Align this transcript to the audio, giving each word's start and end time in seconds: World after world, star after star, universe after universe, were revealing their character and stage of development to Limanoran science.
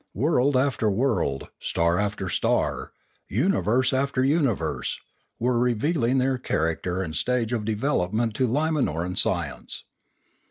World 0.15 0.57
after 0.57 0.89
world, 0.89 1.49
star 1.59 1.99
after 1.99 2.27
star, 2.27 2.91
universe 3.29 3.93
after 3.93 4.25
universe, 4.25 4.99
were 5.37 5.59
revealing 5.59 6.17
their 6.17 6.39
character 6.39 7.03
and 7.03 7.15
stage 7.15 7.53
of 7.53 7.65
development 7.65 8.33
to 8.37 8.47
Limanoran 8.47 9.15
science. 9.15 9.83